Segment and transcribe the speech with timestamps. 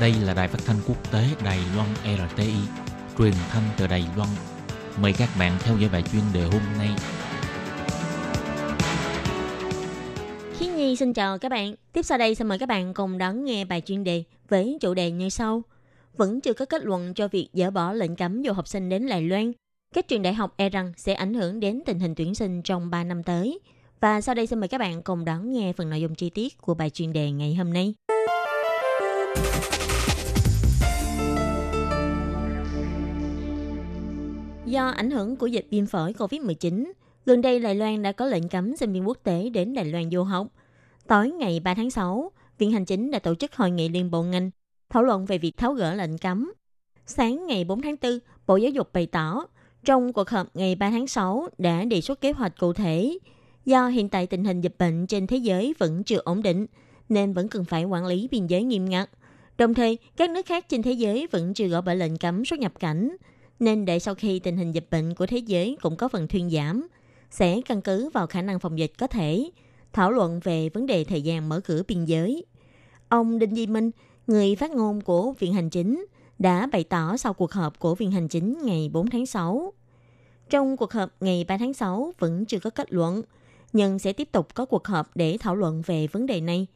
[0.00, 2.52] Đây là đài phát thanh quốc tế Đài Loan RTI,
[3.18, 4.28] truyền thanh từ Đài Loan.
[5.00, 6.88] Mời các bạn theo dõi bài chuyên đề hôm nay.
[10.58, 11.74] Khi Nhi xin chào các bạn.
[11.92, 14.94] Tiếp sau đây xin mời các bạn cùng đón nghe bài chuyên đề với chủ
[14.94, 15.62] đề như sau.
[16.16, 19.08] Vẫn chưa có kết luận cho việc dỡ bỏ lệnh cấm du học sinh đến
[19.08, 19.52] Đài Loan.
[19.94, 22.90] Các trường đại học e rằng sẽ ảnh hưởng đến tình hình tuyển sinh trong
[22.90, 23.58] 3 năm tới.
[24.00, 26.58] Và sau đây xin mời các bạn cùng đón nghe phần nội dung chi tiết
[26.58, 27.94] của bài chuyên đề ngày hôm nay.
[34.76, 36.92] Do ảnh hưởng của dịch viêm phổi COVID-19,
[37.26, 40.10] gần đây Đài Loan đã có lệnh cấm sinh viên quốc tế đến Đài Loan
[40.10, 40.46] du học.
[41.06, 44.22] Tối ngày 3 tháng 6, Viện Hành Chính đã tổ chức hội nghị liên bộ
[44.22, 44.50] ngành
[44.88, 46.52] thảo luận về việc tháo gỡ lệnh cấm.
[47.06, 49.46] Sáng ngày 4 tháng 4, Bộ Giáo dục bày tỏ,
[49.84, 53.18] trong cuộc họp ngày 3 tháng 6 đã đề xuất kế hoạch cụ thể.
[53.64, 56.66] Do hiện tại tình hình dịch bệnh trên thế giới vẫn chưa ổn định,
[57.08, 59.10] nên vẫn cần phải quản lý biên giới nghiêm ngặt.
[59.58, 62.58] Đồng thời, các nước khác trên thế giới vẫn chưa gỡ bỏ lệnh cấm xuất
[62.58, 63.16] nhập cảnh,
[63.60, 66.50] nên để sau khi tình hình dịch bệnh của thế giới cũng có phần thuyên
[66.50, 66.88] giảm,
[67.30, 69.50] sẽ căn cứ vào khả năng phòng dịch có thể
[69.92, 72.44] thảo luận về vấn đề thời gian mở cửa biên giới.
[73.08, 73.90] Ông Đinh Di Minh,
[74.26, 76.06] người phát ngôn của Viện Hành Chính,
[76.38, 79.72] đã bày tỏ sau cuộc họp của Viện Hành Chính ngày 4 tháng 6.
[80.50, 83.22] Trong cuộc họp ngày 3 tháng 6 vẫn chưa có kết luận,
[83.72, 86.66] nhưng sẽ tiếp tục có cuộc họp để thảo luận về vấn đề này.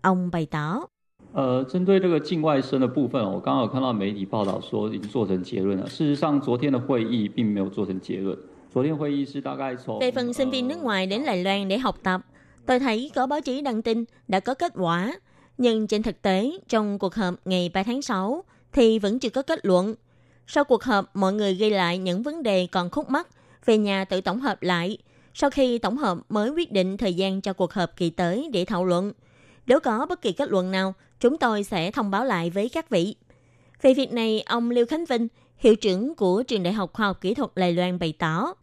[0.00, 0.86] Ông bày tỏ.
[1.33, 5.85] 呃，针对这个境外生的部分，我刚刚有看到媒体报道说已经做成结论了。
[5.89, 8.37] 事实上，昨天的会议并没有做成结论。
[8.71, 12.21] 昨天会议是大概从 Về phần sinh viên nước ngoài đến Đài Loan để học tập,
[12.65, 15.13] tôi thấy có báo chí đăng tin đã có kết quả.
[15.57, 19.41] Nhưng trên thực tế, trong cuộc họp ngày 3 tháng 6 thì vẫn chưa có
[19.41, 19.95] kết luận.
[20.47, 23.27] Sau cuộc họp, mọi người ghi lại những vấn đề còn khúc mắc,
[23.65, 24.97] về nhà tự tổng hợp lại.
[25.33, 28.65] Sau khi tổng hợp mới quyết định thời gian cho cuộc họp kỳ tới để
[28.65, 29.11] thảo luận.
[29.70, 32.90] Nếu có bất kỳ kết luận nào, chúng tôi sẽ thông báo lại với các
[32.90, 33.14] vị.
[33.82, 37.20] Về việc này, ông Lưu Khánh Vinh, hiệu trưởng của Trường Đại học Khoa học
[37.20, 38.54] Kỹ thuật Đài Loan bày tỏ,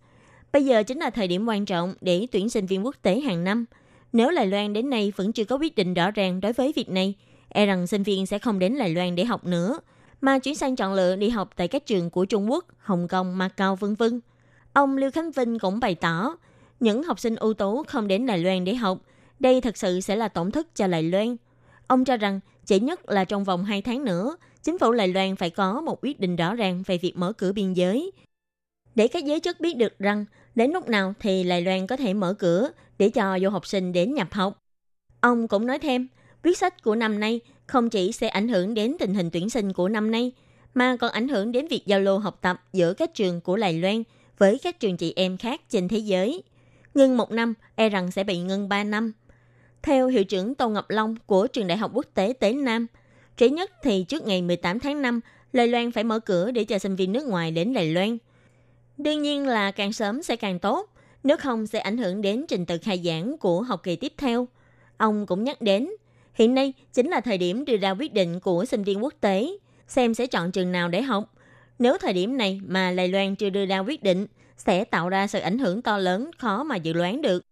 [0.53, 3.44] bây giờ chính là thời điểm quan trọng để tuyển sinh viên quốc tế hàng
[3.44, 3.66] năm.
[4.13, 6.90] Nếu Đài Loan đến nay vẫn chưa có quyết định rõ ràng đối với việc
[6.90, 7.13] này,
[7.50, 9.79] e rằng sinh viên sẽ không đến Đài Loan để học nữa,
[10.22, 13.38] mà chuyển sang chọn lựa đi học tại các trường của Trung Quốc, Hồng Kông,
[13.38, 14.22] Macau, vân vân.
[14.73, 16.35] Ông Lưu Khánh Vinh cũng bày tỏ,
[16.79, 18.97] những học sinh ưu tú không đến Đài Loan để học,
[19.40, 21.36] đây thật sự sẽ là tổn thất cho Đài Loan.
[21.88, 25.36] Ông cho rằng, chỉ nhất là trong vòng 2 tháng nữa, chính phủ Đài Loan
[25.36, 28.12] phải có một quyết định rõ ràng về việc mở cửa biên giới.
[28.96, 32.14] Để các giới chức biết được rằng đến lúc nào thì Đài Loan có thể
[32.14, 34.58] mở cửa để cho du học sinh đến nhập học.
[35.22, 36.08] Ông cũng nói thêm,
[36.44, 39.74] quyết sách của năm nay không chỉ sẽ ảnh hưởng đến tình hình tuyển sinh
[39.74, 40.31] của năm nay,
[40.74, 43.74] mà còn ảnh hưởng đến việc giao lưu học tập giữa các trường của Đài
[43.74, 44.03] Loan
[44.38, 46.44] với các trường chị em khác trên thế giới.
[46.94, 49.14] Ngưng một năm, e rằng sẽ bị ngưng ba năm.
[49.88, 52.88] Theo hiệu trưởng Tô Ngọc Long của Trường Đại học Quốc tế Tế Nam,
[53.38, 55.20] trễ nhất thì trước ngày 18 tháng 5,
[55.53, 58.18] Đài Loan phải mở cửa để cho sinh viên nước ngoài đến Đài Loan.
[58.97, 60.90] Đương nhiên là càng sớm sẽ càng tốt,
[61.24, 64.47] nếu không sẽ ảnh hưởng đến trình tự khai giảng của học kỳ tiếp theo.
[64.97, 65.90] Ông cũng nhắc đến,
[66.34, 69.58] hiện nay chính là thời điểm đưa ra quyết định của sinh viên quốc tế,
[69.88, 71.34] xem sẽ chọn trường nào để học.
[71.80, 74.28] Nếu thời điểm này mà Đài Loan chưa đưa ra quyết định,
[74.58, 77.44] sẽ tạo ra sự ảnh hưởng to lớn khó mà dự đoán được.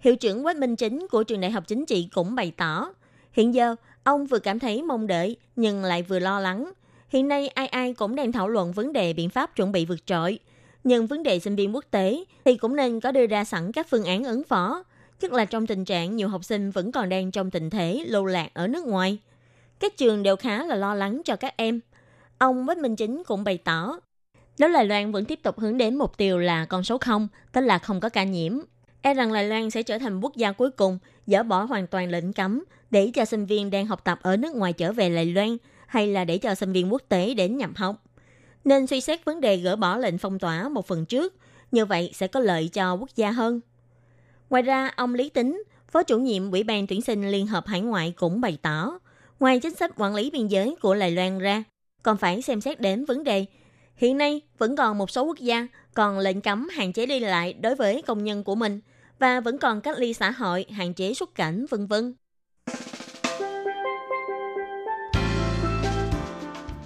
[0.00, 2.92] Hiệu trưởng Quách Minh Chính của trường đại học chính trị cũng bày tỏ,
[3.32, 6.72] hiện giờ ông vừa cảm thấy mong đợi nhưng lại vừa lo lắng.
[7.08, 10.06] Hiện nay ai ai cũng đang thảo luận vấn đề biện pháp chuẩn bị vượt
[10.06, 10.38] trội.
[10.84, 13.86] Nhưng vấn đề sinh viên quốc tế thì cũng nên có đưa ra sẵn các
[13.90, 14.84] phương án ứng phó,
[15.20, 18.24] nhất là trong tình trạng nhiều học sinh vẫn còn đang trong tình thế lưu
[18.24, 19.18] lạc ở nước ngoài.
[19.80, 21.80] Các trường đều khá là lo lắng cho các em.
[22.38, 24.00] Ông Quách Minh Chính cũng bày tỏ,
[24.58, 27.60] nếu là Loan vẫn tiếp tục hướng đến mục tiêu là con số 0, tức
[27.60, 28.58] là không có ca nhiễm.
[29.02, 32.10] E rằng Đài Loan sẽ trở thành quốc gia cuối cùng dỡ bỏ hoàn toàn
[32.10, 35.26] lệnh cấm để cho sinh viên đang học tập ở nước ngoài trở về Đài
[35.26, 37.96] Loan hay là để cho sinh viên quốc tế đến nhập học.
[38.64, 41.34] Nên suy xét vấn đề gỡ bỏ lệnh phong tỏa một phần trước,
[41.72, 43.60] như vậy sẽ có lợi cho quốc gia hơn.
[44.50, 47.80] Ngoài ra, ông Lý Tính, Phó chủ nhiệm Ủy ban tuyển sinh Liên hợp Hải
[47.80, 48.98] ngoại cũng bày tỏ,
[49.40, 51.64] ngoài chính sách quản lý biên giới của Đài Loan ra,
[52.02, 53.46] còn phải xem xét đến vấn đề
[53.98, 57.52] Hiện nay, vẫn còn một số quốc gia còn lệnh cấm hạn chế đi lại
[57.52, 58.80] đối với công nhân của mình
[59.18, 62.14] và vẫn còn cách ly xã hội, hạn chế xuất cảnh, vân vân.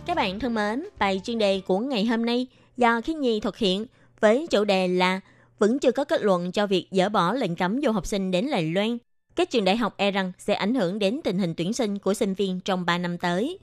[0.07, 3.57] Các bạn thân mến, bài chuyên đề của ngày hôm nay do Khiết Nhi thực
[3.57, 3.87] hiện
[4.21, 5.21] với chủ đề là
[5.59, 8.51] vẫn chưa có kết luận cho việc dỡ bỏ lệnh cấm du học sinh đến
[8.51, 8.99] Đài Loan.
[9.37, 12.15] Các trường đại học e rằng sẽ ảnh hưởng đến tình hình tuyển sinh của
[12.15, 13.59] sinh viên trong 3 năm tới.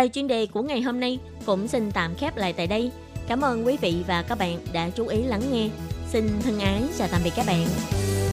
[0.00, 2.90] Bài chuyên đề của ngày hôm nay cũng xin tạm khép lại tại đây.
[3.28, 5.68] Cảm ơn quý vị và các bạn đã chú ý lắng nghe.
[6.08, 7.66] Xin thân ái, chào tạm biệt các bạn.